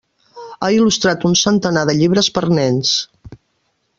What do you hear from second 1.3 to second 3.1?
centenar de llibres per nens.